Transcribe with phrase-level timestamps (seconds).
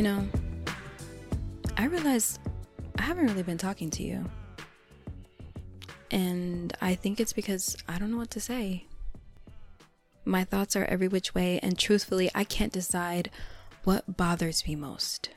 [0.00, 0.26] You know,
[1.76, 2.38] I realized
[2.96, 4.24] I haven't really been talking to you.
[6.10, 8.86] And I think it's because I don't know what to say.
[10.24, 13.28] My thoughts are every which way, and truthfully, I can't decide
[13.84, 15.28] what bothers me most.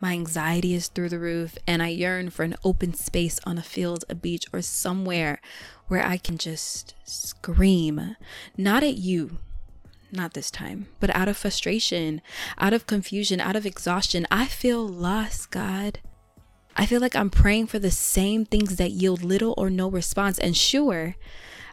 [0.00, 3.62] My anxiety is through the roof, and I yearn for an open space on a
[3.62, 5.40] field, a beach, or somewhere
[5.88, 8.14] where I can just scream.
[8.56, 9.38] Not at you,
[10.12, 12.20] not this time, but out of frustration,
[12.58, 14.26] out of confusion, out of exhaustion.
[14.30, 16.00] I feel lost, God.
[16.76, 20.38] I feel like I'm praying for the same things that yield little or no response.
[20.38, 21.16] And sure,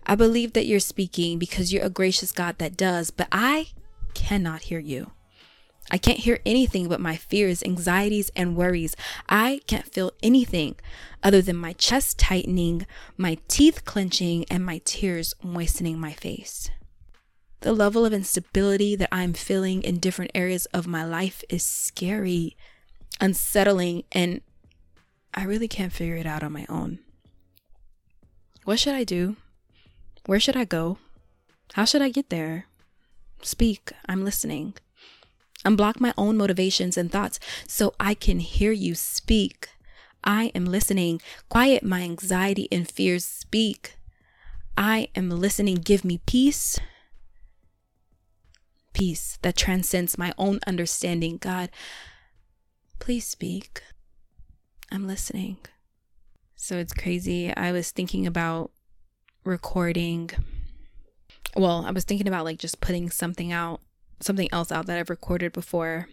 [0.05, 3.69] I believe that you're speaking because you're a gracious God that does, but I
[4.13, 5.11] cannot hear you.
[5.91, 8.95] I can't hear anything but my fears, anxieties, and worries.
[9.27, 10.75] I can't feel anything
[11.23, 12.85] other than my chest tightening,
[13.17, 16.69] my teeth clenching, and my tears moistening my face.
[17.61, 22.55] The level of instability that I'm feeling in different areas of my life is scary,
[23.19, 24.41] unsettling, and
[25.33, 26.99] I really can't figure it out on my own.
[28.63, 29.35] What should I do?
[30.25, 30.99] Where should I go?
[31.73, 32.65] How should I get there?
[33.41, 34.75] Speak, I'm listening.
[35.65, 39.69] Unblock my own motivations and thoughts so I can hear you speak.
[40.23, 41.21] I am listening.
[41.49, 43.25] Quiet my anxiety and fears.
[43.25, 43.97] Speak.
[44.77, 45.75] I am listening.
[45.75, 46.79] Give me peace.
[48.93, 51.37] Peace that transcends my own understanding.
[51.37, 51.69] God,
[52.99, 53.81] please speak.
[54.91, 55.57] I'm listening.
[56.55, 57.55] So it's crazy.
[57.55, 58.71] I was thinking about
[59.43, 60.29] recording.
[61.55, 63.81] Well, I was thinking about like just putting something out,
[64.19, 66.09] something else out that I've recorded before.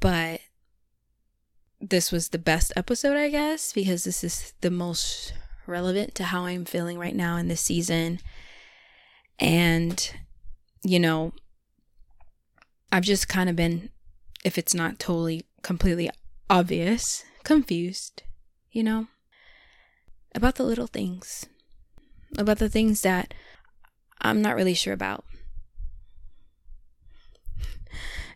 [0.00, 0.40] But
[1.80, 5.32] this was the best episode, I guess, because this is the most
[5.66, 8.20] relevant to how I'm feeling right now in this season.
[9.38, 10.12] And,
[10.82, 11.32] you know,
[12.92, 13.90] I've just kind of been,
[14.44, 16.10] if it's not totally, completely
[16.48, 18.22] obvious, confused,
[18.70, 19.08] you know,
[20.34, 21.46] about the little things,
[22.36, 23.34] about the things that
[24.20, 25.24] I'm not really sure about.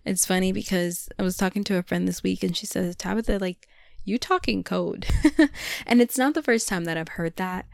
[0.05, 3.39] It's funny because I was talking to a friend this week and she says, Tabitha,
[3.39, 3.69] like,
[4.05, 5.07] you talking code.
[5.87, 7.67] and it's not the first time that I've heard that.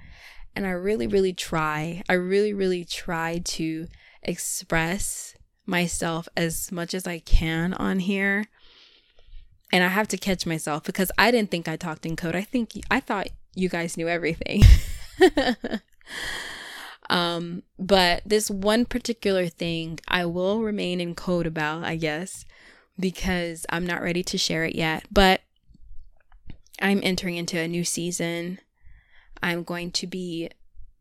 [0.54, 3.88] And I really, really try, I really, really try to
[4.22, 5.34] express
[5.66, 8.46] myself as much as I can on here
[9.72, 12.34] and I have to catch myself because I didn't think I talked in code.
[12.34, 14.62] I think I thought you guys knew everything.
[17.10, 22.44] um, but this one particular thing I will remain in code about, I guess,
[22.98, 25.04] because I'm not ready to share it yet.
[25.10, 25.42] But
[26.80, 28.60] I'm entering into a new season.
[29.42, 30.50] I'm going to be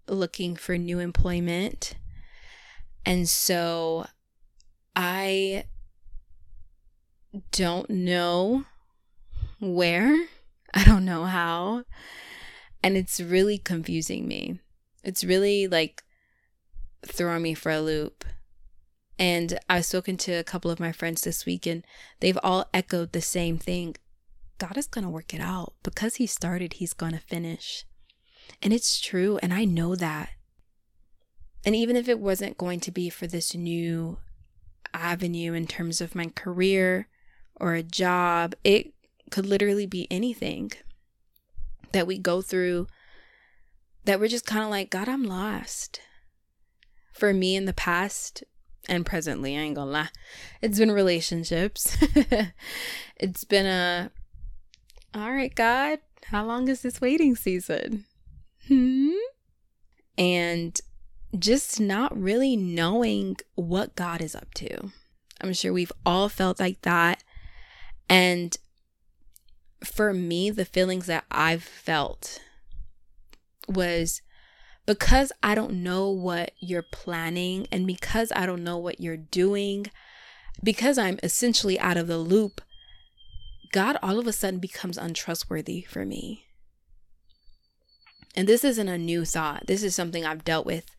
[0.07, 1.95] looking for new employment.
[3.07, 4.05] And so
[4.93, 5.63] I
[7.53, 8.65] don't know
[9.61, 10.27] where,
[10.73, 11.85] I don't know how,
[12.83, 14.59] and it's really confusing me.
[15.05, 16.03] It's really like
[17.05, 18.25] throwing me for a loop.
[19.17, 21.85] And I've spoken to a couple of my friends this week, and
[22.19, 23.95] they've all echoed the same thing
[24.57, 25.75] God is going to work it out.
[25.81, 27.85] Because He started, He's going to finish.
[28.61, 30.31] And it's true, and I know that.
[31.67, 34.17] And even if it wasn't going to be for this new
[34.93, 37.07] avenue in terms of my career
[37.55, 38.55] or a job.
[38.63, 38.93] It
[39.29, 40.71] could literally be anything
[41.91, 42.87] that we go through
[44.05, 45.99] that we're just kind of like, God, I'm lost.
[47.11, 48.43] For me in the past
[48.87, 50.09] and presently, I ain't gonna lie,
[50.61, 51.97] it's been relationships.
[53.17, 54.11] it's been a,
[55.13, 58.05] all right, God, how long is this waiting season?
[58.67, 59.09] Hmm?
[60.17, 60.79] And
[61.37, 64.91] just not really knowing what God is up to.
[65.41, 67.23] I'm sure we've all felt like that
[68.09, 68.57] and
[69.83, 72.41] for me, the feelings that I've felt
[73.67, 74.21] was
[74.85, 79.87] because I don't know what you're planning and because I don't know what you're doing,
[80.63, 82.61] because I'm essentially out of the loop,
[83.73, 86.45] God all of a sudden becomes untrustworthy for me.
[88.35, 89.67] And this isn't a new thought.
[89.67, 90.95] This is something I've dealt with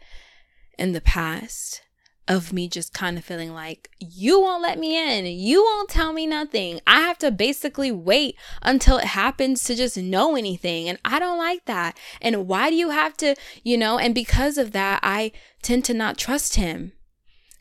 [0.78, 1.82] in the past
[2.28, 5.24] of me just kind of feeling like, you won't let me in.
[5.24, 6.78] You won't tell me nothing.
[6.86, 10.88] I have to basically wait until it happens to just know anything.
[10.88, 11.96] And I don't like that.
[12.20, 13.34] And why do you have to,
[13.64, 13.98] you know?
[13.98, 15.32] And because of that, I
[15.62, 16.92] tend to not trust him.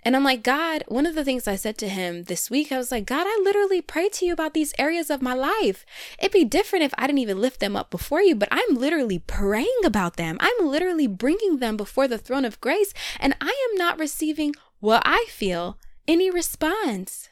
[0.07, 2.77] And I'm like, God, one of the things I said to him this week, I
[2.77, 5.86] was like, God, I literally pray to you about these areas of my life.
[6.18, 9.19] It'd be different if I didn't even lift them up before you, but I'm literally
[9.19, 10.38] praying about them.
[10.39, 15.01] I'm literally bringing them before the throne of grace, and I am not receiving what
[15.04, 15.77] I feel
[16.07, 17.27] any response.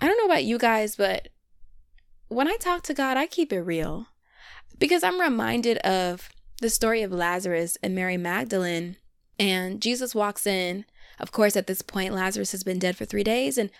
[0.00, 1.28] I don't know about you guys, but
[2.26, 4.08] when I talk to God, I keep it real
[4.80, 6.30] because I'm reminded of
[6.62, 8.96] the story of Lazarus and Mary Magdalene.
[9.38, 10.84] And Jesus walks in.
[11.18, 13.58] Of course, at this point, Lazarus has been dead for three days.
[13.58, 13.70] And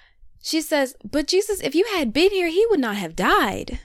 [0.43, 3.81] she says, But Jesus, if you had been here, he would not have died.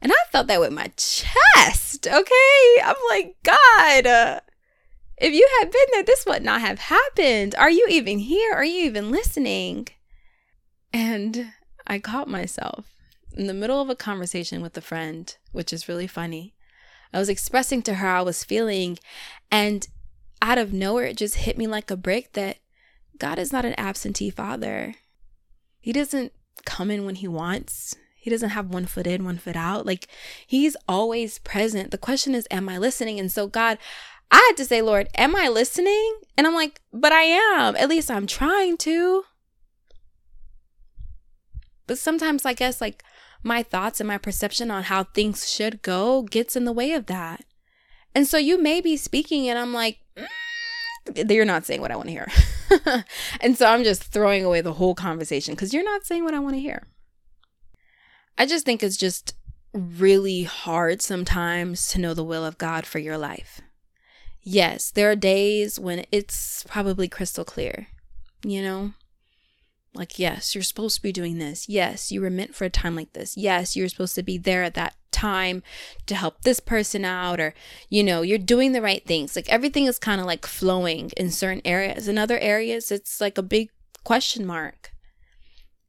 [0.00, 2.82] And I felt that with my chest, okay?
[2.84, 4.40] I'm like, God, uh,
[5.16, 7.54] if you had been there, this would not have happened.
[7.56, 8.52] Are you even here?
[8.52, 9.88] Are you even listening?
[10.92, 11.52] And
[11.86, 12.94] I caught myself
[13.32, 16.54] in the middle of a conversation with a friend, which is really funny.
[17.16, 18.98] I was expressing to her how I was feeling,
[19.50, 19.88] and
[20.42, 22.58] out of nowhere, it just hit me like a brick that
[23.16, 24.96] God is not an absentee father.
[25.80, 26.34] He doesn't
[26.66, 27.96] come in when he wants.
[28.16, 29.86] He doesn't have one foot in, one foot out.
[29.86, 30.08] Like
[30.46, 31.90] he's always present.
[31.90, 33.18] The question is, am I listening?
[33.18, 33.78] And so, God,
[34.30, 36.18] I had to say, Lord, am I listening?
[36.36, 37.76] And I'm like, but I am.
[37.76, 39.24] At least I'm trying to.
[41.86, 43.02] But sometimes, I guess, like
[43.46, 47.06] my thoughts and my perception on how things should go gets in the way of
[47.06, 47.44] that.
[48.14, 51.96] And so you may be speaking, and I'm like, mm, you're not saying what I
[51.96, 53.04] want to hear.
[53.40, 56.40] and so I'm just throwing away the whole conversation because you're not saying what I
[56.40, 56.86] want to hear.
[58.36, 59.34] I just think it's just
[59.72, 63.60] really hard sometimes to know the will of God for your life.
[64.42, 67.88] Yes, there are days when it's probably crystal clear,
[68.44, 68.92] you know?
[69.96, 71.68] Like, yes, you're supposed to be doing this.
[71.68, 73.36] Yes, you were meant for a time like this.
[73.36, 75.62] Yes, you're supposed to be there at that time
[76.06, 77.54] to help this person out, or,
[77.88, 79.34] you know, you're doing the right things.
[79.34, 82.06] Like, everything is kind of like flowing in certain areas.
[82.06, 83.70] In other areas, it's like a big
[84.04, 84.92] question mark.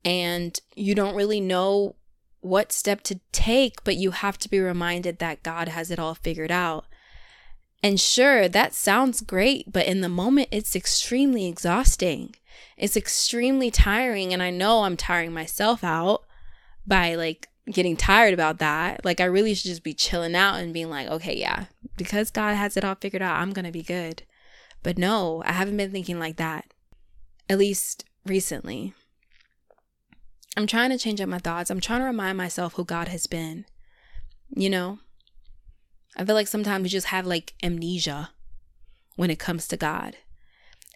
[0.06, 1.96] And you don't really know
[2.40, 6.16] what step to take, but you have to be reminded that God has it all
[6.16, 6.86] figured out.
[7.84, 12.36] And sure, that sounds great, but in the moment, it's extremely exhausting.
[12.78, 14.34] It's extremely tiring.
[14.34, 16.24] And I know I'm tiring myself out
[16.86, 19.04] by like getting tired about that.
[19.04, 21.66] Like, I really should just be chilling out and being like, okay, yeah,
[21.98, 24.24] because God has it all figured out, I'm going to be good.
[24.84, 26.74] But no, I haven't been thinking like that,
[27.50, 28.94] at least recently.
[30.56, 31.70] I'm trying to change up my thoughts.
[31.70, 33.66] I'm trying to remind myself who God has been.
[34.56, 35.00] You know,
[36.16, 38.32] I feel like sometimes we just have like amnesia
[39.16, 40.16] when it comes to God.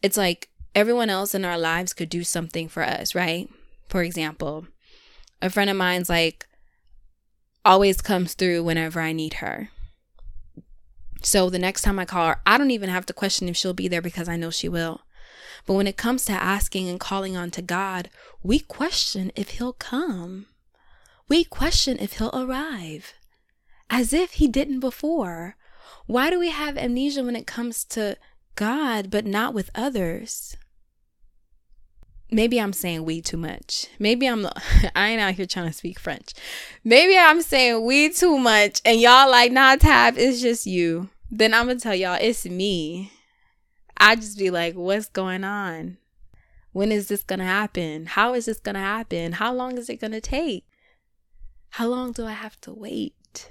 [0.02, 3.50] It's like everyone else in our lives could do something for us, right?
[3.90, 4.68] For example,
[5.42, 6.48] a friend of mine's like
[7.64, 9.70] always comes through whenever I need her.
[11.22, 13.74] So the next time I call her, I don't even have to question if she'll
[13.74, 15.02] be there because I know she will.
[15.68, 18.10] But when it comes to asking and calling on to God,
[18.42, 20.48] we question if He'll come.
[21.30, 23.14] We question if He'll arrive
[23.92, 25.58] as if he didn't before.
[26.08, 28.18] Why do we have amnesia when it comes to
[28.56, 30.56] God, but not with others?
[32.32, 33.88] Maybe I'm saying we too much.
[34.00, 34.46] Maybe I'm,
[34.96, 36.34] I ain't out here trying to speak French.
[36.84, 41.10] Maybe I'm saying we too much and y'all like, nah, Tab, it's just you.
[41.30, 43.12] Then I'm gonna tell y'all, it's me.
[43.98, 45.98] I just be like, what's going on?
[46.72, 48.06] When is this gonna happen?
[48.06, 49.34] How is this gonna happen?
[49.34, 50.66] How long is it gonna take?
[51.72, 53.50] How long do I have to wait?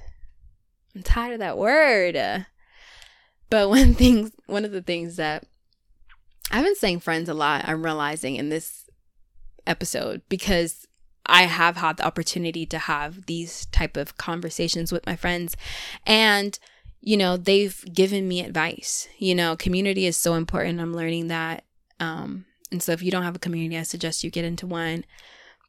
[0.94, 2.46] I'm tired of that word.
[3.50, 5.44] But one thing, one of the things that
[6.50, 8.88] I've been saying friends a lot, I'm realizing in this
[9.66, 10.86] episode because
[11.26, 15.56] I have had the opportunity to have these type of conversations with my friends.
[16.06, 16.58] And
[17.02, 19.08] you know they've given me advice.
[19.18, 20.80] You know community is so important.
[20.80, 21.64] I'm learning that
[21.98, 25.04] um and so if you don't have a community i suggest you get into one.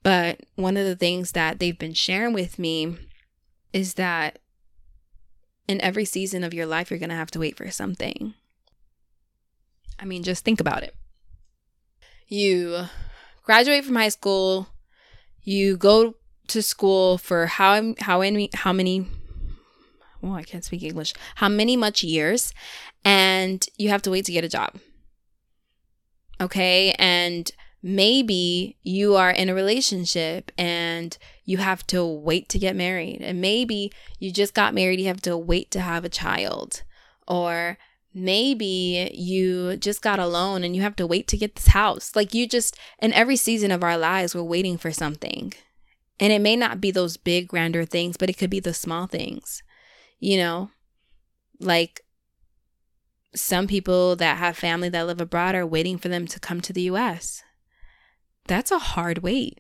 [0.04, 2.98] But one of the things that they've been sharing with me
[3.72, 4.40] is that
[5.68, 8.34] in every season of your life, you're going to have to wait for something.
[10.02, 10.96] I mean, just think about it.
[12.28, 12.86] You
[13.44, 14.68] graduate from high school,
[15.44, 16.16] you go
[16.48, 19.08] to school for how how many how many
[20.24, 21.14] oh, I can't speak English.
[21.36, 22.54] How many much years
[23.04, 24.80] and you have to wait to get a job.
[26.40, 26.94] Okay?
[26.98, 33.22] And maybe you are in a relationship and you have to wait to get married.
[33.22, 36.84] And maybe you just got married, you have to wait to have a child.
[37.28, 37.78] Or
[38.14, 42.16] maybe you just got a loan and you have to wait to get this house.
[42.16, 45.54] Like you just, in every season of our lives, we're waiting for something.
[46.20, 49.08] And it may not be those big, grander things, but it could be the small
[49.08, 49.64] things,
[50.20, 50.70] you know?
[51.60, 52.02] Like
[53.34, 56.74] some people that have family that live abroad are waiting for them to come to
[56.74, 57.42] the US
[58.48, 59.60] that's a hard wait.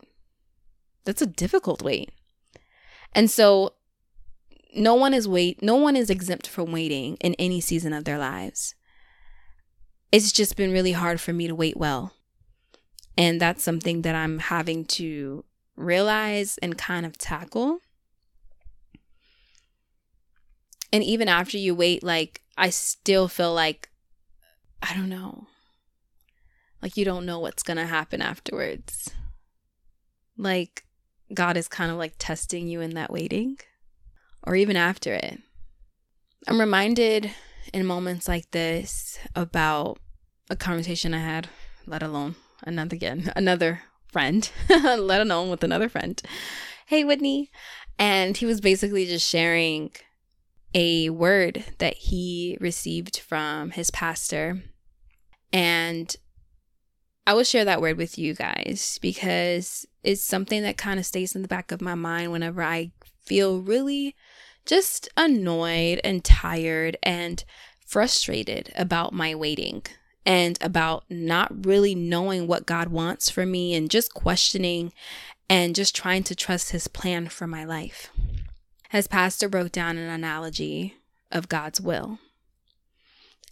[1.05, 2.11] That's a difficult wait.
[3.13, 3.75] And so
[4.73, 8.17] no one is wait no one is exempt from waiting in any season of their
[8.17, 8.75] lives.
[10.11, 12.13] It's just been really hard for me to wait well.
[13.17, 17.79] And that's something that I'm having to realize and kind of tackle.
[20.91, 23.89] And even after you wait, like, I still feel like,
[24.81, 25.47] I don't know,
[26.81, 29.09] like you don't know what's to happen afterwards.
[30.37, 30.83] Like,
[31.33, 33.57] God is kind of like testing you in that waiting
[34.43, 35.39] or even after it.
[36.47, 37.31] I'm reminded
[37.73, 39.99] in moments like this about
[40.49, 41.49] a conversation I had,
[41.85, 43.81] let alone another again, another
[44.11, 46.21] friend, let alone with another friend.
[46.87, 47.49] Hey, Whitney.
[47.97, 49.91] And he was basically just sharing
[50.73, 54.63] a word that he received from his pastor.
[55.53, 56.15] And
[57.25, 61.35] I will share that word with you guys because it's something that kind of stays
[61.35, 62.91] in the back of my mind whenever I
[63.23, 64.15] feel really
[64.65, 67.43] just annoyed and tired and
[67.85, 69.83] frustrated about my waiting
[70.25, 74.93] and about not really knowing what God wants for me and just questioning
[75.49, 78.11] and just trying to trust his plan for my life.
[78.89, 80.95] His pastor broke down an analogy
[81.31, 82.19] of God's will.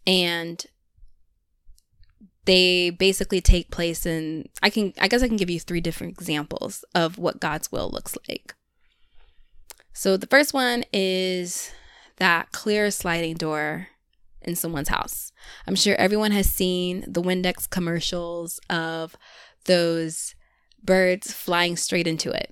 [0.05, 0.65] And
[2.49, 6.13] they basically take place in I can I guess I can give you three different
[6.13, 8.55] examples of what God's will looks like.
[9.93, 11.71] So the first one is
[12.17, 13.89] that clear sliding door
[14.41, 15.31] in someone's house.
[15.67, 19.15] I'm sure everyone has seen the Windex commercials of
[19.65, 20.33] those
[20.83, 22.51] birds flying straight into it.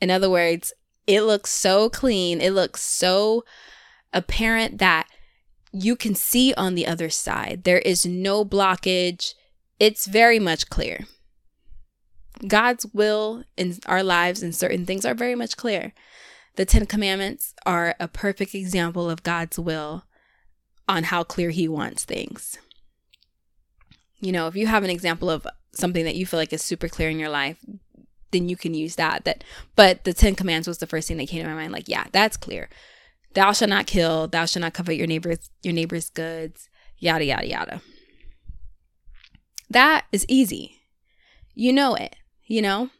[0.00, 0.72] In other words,
[1.06, 3.44] it looks so clean, it looks so
[4.14, 5.06] apparent that
[5.72, 7.64] you can see on the other side.
[7.64, 9.34] There is no blockage.
[9.80, 11.06] It's very much clear.
[12.46, 15.92] God's will in our lives and certain things are very much clear.
[16.56, 20.04] The Ten Commandments are a perfect example of God's will
[20.88, 22.58] on how clear He wants things.
[24.20, 26.88] You know, if you have an example of something that you feel like is super
[26.88, 27.64] clear in your life,
[28.30, 29.24] then you can use that.
[29.24, 29.44] That,
[29.76, 31.72] but the Ten Commands was the first thing that came to my mind.
[31.72, 32.68] Like, yeah, that's clear.
[33.34, 34.28] Thou shalt not kill.
[34.28, 36.68] Thou shalt not covet your neighbor's your neighbor's goods.
[36.98, 37.82] Yada yada yada.
[39.70, 40.76] That is easy.
[41.54, 42.16] You know it.
[42.46, 42.90] You know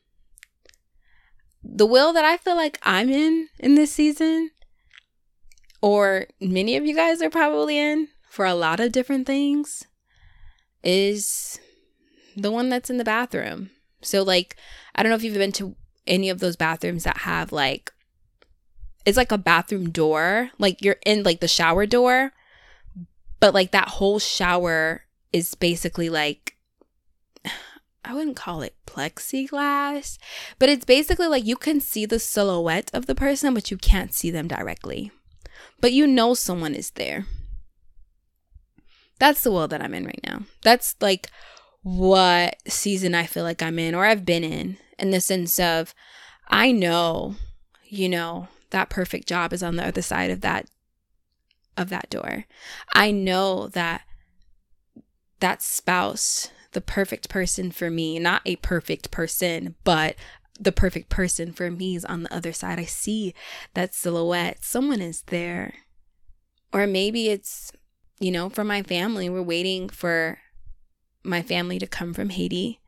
[1.62, 4.50] the will that I feel like I'm in in this season,
[5.80, 9.84] or many of you guys are probably in for a lot of different things,
[10.82, 11.60] is
[12.36, 13.70] the one that's in the bathroom.
[14.00, 14.56] So, like,
[14.94, 17.92] I don't know if you've been to any of those bathrooms that have like,
[19.04, 22.32] it's like a bathroom door, like you're in like the shower door,
[23.40, 26.56] but like that whole shower is basically like
[28.04, 30.18] I wouldn't call it plexiglass,
[30.58, 34.12] but it's basically like you can see the silhouette of the person, but you can't
[34.12, 35.10] see them directly.
[35.80, 37.26] But you know someone is there.
[39.18, 40.42] That's the world that I'm in right now.
[40.62, 41.28] That's like
[41.82, 45.94] what season I feel like I'm in or I've been in, in the sense of
[46.48, 47.36] I know,
[47.84, 50.66] you know, that perfect job is on the other side of that
[51.76, 52.44] of that door.
[52.92, 54.02] I know that
[55.40, 60.16] that spouse the perfect person for me, not a perfect person, but
[60.58, 62.78] the perfect person for me is on the other side.
[62.78, 63.34] I see
[63.74, 64.64] that silhouette.
[64.64, 65.74] Someone is there.
[66.72, 67.72] Or maybe it's,
[68.20, 70.38] you know, for my family, we're waiting for
[71.22, 72.80] my family to come from Haiti.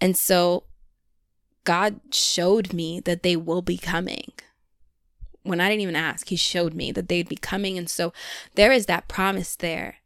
[0.00, 0.64] And so
[1.64, 4.32] God showed me that they will be coming.
[5.42, 7.78] When I didn't even ask, He showed me that they'd be coming.
[7.78, 8.12] And so
[8.54, 9.96] there is that promise there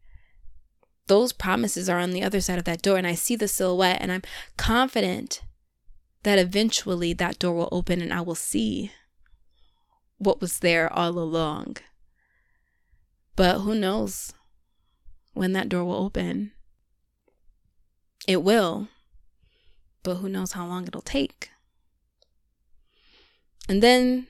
[1.07, 4.01] those promises are on the other side of that door and I see the silhouette
[4.01, 4.23] and I'm
[4.57, 5.41] confident
[6.23, 8.91] that eventually that door will open and I will see
[10.17, 11.77] what was there all along.
[13.35, 14.33] But who knows
[15.33, 16.51] when that door will open?
[18.27, 18.87] It will,
[20.01, 21.51] but who knows how long it'll take?
[23.69, 24.25] And then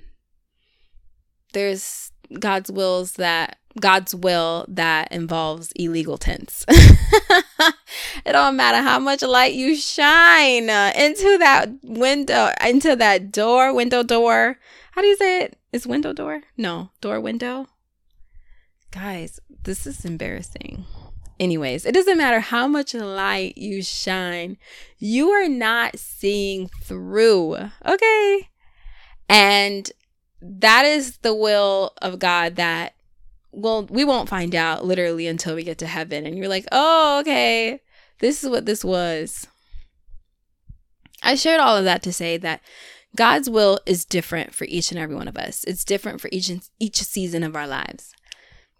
[1.56, 6.66] there's God's wills that God's will that involves illegal tents.
[6.70, 13.74] it don't matter how much light you shine uh, into that window, into that door,
[13.74, 14.58] window door.
[14.92, 15.58] How do you say it?
[15.74, 16.42] Is window door?
[16.58, 17.68] No, door window.
[18.92, 20.86] Guys, this is embarrassing.
[21.40, 24.58] Anyways, it doesn't matter how much light you shine,
[24.98, 27.58] you are not seeing through.
[27.86, 28.50] Okay.
[29.28, 29.92] And
[30.60, 32.94] that is the will of God that
[33.52, 36.26] well, we won't find out literally until we get to heaven.
[36.26, 37.80] And you're like, oh, okay,
[38.20, 39.48] this is what this was.
[41.24, 42.62] I shared all of that to say that
[43.16, 45.64] God's will is different for each and every one of us.
[45.64, 48.12] It's different for each and each season of our lives.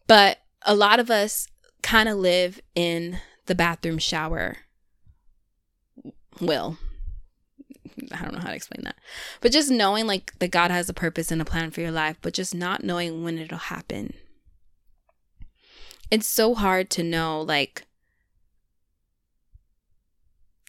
[0.08, 1.48] But a lot of us
[1.82, 4.58] kind of live in the bathroom shower
[6.42, 6.78] will.
[8.12, 8.98] I don't know how to explain that.
[9.42, 12.18] But just knowing like that God has a purpose and a plan for your life,
[12.22, 14.14] but just not knowing when it'll happen.
[16.12, 17.86] It's so hard to know like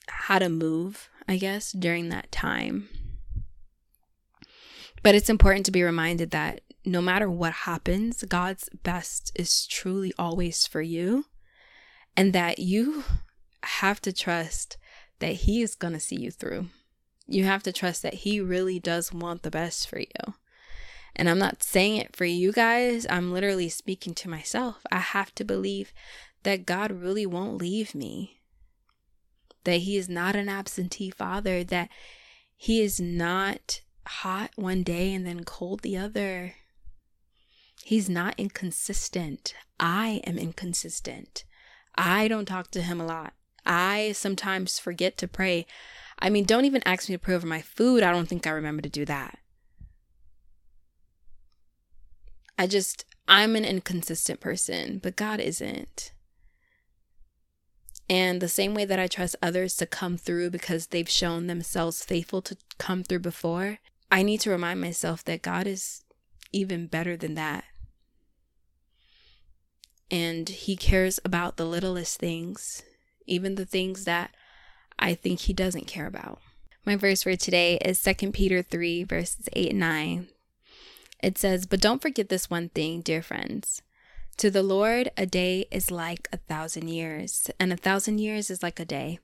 [0.08, 2.88] how to move, I guess, during that time.
[5.02, 10.12] But it's important to be reminded that no matter what happens, God's best is truly
[10.18, 11.26] always for you,
[12.16, 13.04] and that you
[13.62, 14.78] have to trust
[15.18, 16.68] that He is going to see you through.
[17.26, 20.34] You have to trust that He really does want the best for you.
[21.14, 24.82] And I'm not saying it for you guys, I'm literally speaking to myself.
[24.92, 25.92] I have to believe
[26.42, 28.40] that God really won't leave me,
[29.64, 31.88] that He is not an absentee father, that
[32.56, 36.54] He is not hot one day and then cold the other.
[37.82, 39.54] He's not inconsistent.
[39.78, 41.44] I am inconsistent.
[41.94, 43.34] I don't talk to him a lot.
[43.64, 45.66] I sometimes forget to pray.
[46.18, 48.02] I mean, don't even ask me to pray over my food.
[48.02, 49.38] I don't think I remember to do that.
[52.58, 56.12] I just, I'm an inconsistent person, but God isn't.
[58.08, 62.04] And the same way that I trust others to come through because they've shown themselves
[62.04, 63.78] faithful to come through before,
[64.10, 66.04] I need to remind myself that God is
[66.52, 67.64] even better than that.
[70.10, 72.82] And He cares about the littlest things,
[73.26, 74.30] even the things that
[74.98, 76.40] I think He doesn't care about.
[76.84, 80.28] My verse for today is 2 Peter 3, verses 8 and 9.
[81.22, 83.82] It says, But don't forget this one thing, dear friends.
[84.38, 88.62] To the Lord, a day is like a thousand years, and a thousand years is
[88.62, 89.18] like a day.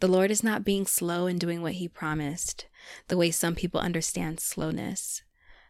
[0.00, 2.66] The Lord is not being slow in doing what He promised,
[3.08, 5.22] the way some people understand slowness.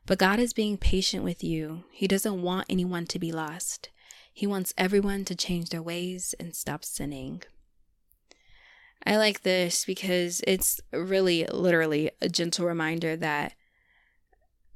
[0.04, 1.84] But God is being patient with you.
[1.92, 3.88] He doesn't want anyone to be lost.
[4.32, 7.42] He wants everyone to change their ways and stop sinning.
[9.06, 13.54] I like this because it's really literally a gentle reminder that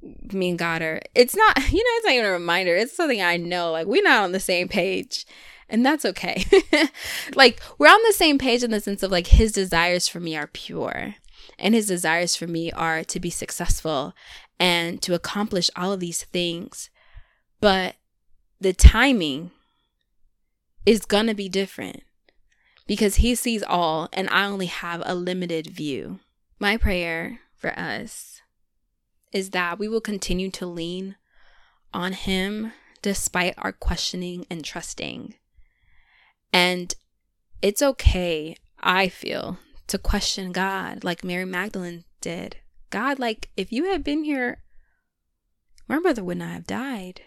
[0.01, 2.75] me and God are, it's not, you know, it's not even a reminder.
[2.75, 3.71] It's something I know.
[3.71, 5.25] Like, we're not on the same page
[5.69, 6.45] and that's okay.
[7.35, 10.35] like we're on the same page in the sense of like his desires for me
[10.35, 11.15] are pure
[11.57, 14.13] and his desires for me are to be successful
[14.59, 16.89] and to accomplish all of these things.
[17.59, 17.95] But
[18.61, 19.51] the timing
[20.85, 22.03] is going to be different
[22.85, 26.19] because he sees all and I only have a limited view.
[26.59, 28.41] My prayer for us
[29.31, 31.15] is that we will continue to lean
[31.93, 35.35] on him despite our questioning and trusting.
[36.51, 36.93] And
[37.61, 42.57] it's okay, I feel, to question God like Mary Magdalene did.
[42.89, 44.61] God, like, if you had been here,
[45.87, 47.21] my brother would not have died.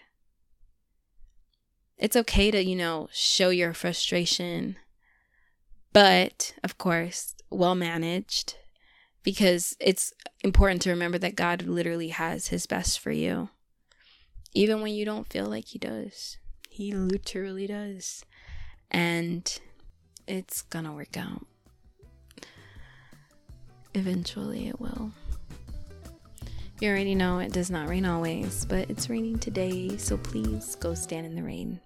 [1.97, 4.77] It's okay to, you know, show your frustration,
[5.93, 8.55] but of course, well managed,
[9.23, 13.49] because it's important to remember that God literally has his best for you.
[14.53, 16.37] Even when you don't feel like he does,
[16.69, 18.23] he literally does
[18.89, 19.59] and
[20.27, 21.45] it's gonna work out.
[23.93, 25.11] Eventually, it will.
[26.79, 30.93] You already know it does not rain always, but it's raining today, so please go
[30.93, 31.79] stand in the rain.